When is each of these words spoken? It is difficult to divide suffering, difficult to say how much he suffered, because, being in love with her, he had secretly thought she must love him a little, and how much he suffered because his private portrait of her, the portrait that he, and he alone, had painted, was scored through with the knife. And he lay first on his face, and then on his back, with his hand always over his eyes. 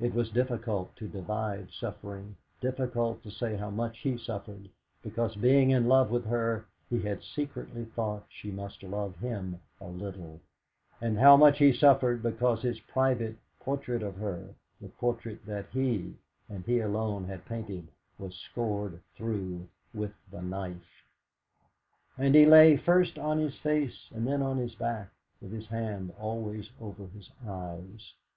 It 0.00 0.16
is 0.16 0.28
difficult 0.30 0.96
to 0.96 1.06
divide 1.06 1.70
suffering, 1.70 2.34
difficult 2.60 3.22
to 3.22 3.30
say 3.30 3.54
how 3.54 3.70
much 3.70 4.00
he 4.00 4.18
suffered, 4.18 4.68
because, 5.04 5.36
being 5.36 5.70
in 5.70 5.86
love 5.86 6.10
with 6.10 6.24
her, 6.24 6.66
he 6.90 7.00
had 7.02 7.22
secretly 7.22 7.84
thought 7.84 8.26
she 8.28 8.50
must 8.50 8.82
love 8.82 9.14
him 9.18 9.60
a 9.80 9.86
little, 9.86 10.40
and 11.00 11.16
how 11.16 11.36
much 11.36 11.58
he 11.58 11.72
suffered 11.72 12.24
because 12.24 12.60
his 12.62 12.80
private 12.80 13.36
portrait 13.60 14.02
of 14.02 14.16
her, 14.16 14.52
the 14.80 14.88
portrait 14.88 15.46
that 15.46 15.66
he, 15.70 16.16
and 16.48 16.64
he 16.64 16.80
alone, 16.80 17.22
had 17.26 17.44
painted, 17.46 17.86
was 18.18 18.34
scored 18.34 19.00
through 19.14 19.68
with 19.94 20.12
the 20.32 20.42
knife. 20.42 21.04
And 22.18 22.34
he 22.34 22.46
lay 22.46 22.76
first 22.78 23.16
on 23.16 23.38
his 23.38 23.54
face, 23.58 24.10
and 24.12 24.26
then 24.26 24.42
on 24.42 24.58
his 24.58 24.74
back, 24.74 25.10
with 25.40 25.52
his 25.52 25.68
hand 25.68 26.12
always 26.18 26.68
over 26.80 27.06
his 27.06 27.30
eyes. 27.46 28.14